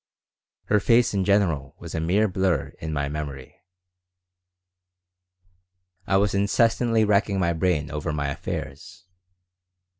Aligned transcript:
Her 0.63 0.79
face 0.79 1.13
in 1.13 1.23
general 1.23 1.75
was 1.77 1.93
a 1.93 1.99
mere 1.99 2.27
blur 2.27 2.69
in 2.79 2.91
my 2.91 3.07
memory 3.07 3.61
I 6.07 6.17
was 6.17 6.33
incessantly 6.33 7.05
racking 7.05 7.39
my 7.39 7.53
brain 7.53 7.91
over 7.91 8.11
my 8.11 8.29
affairs. 8.29 9.05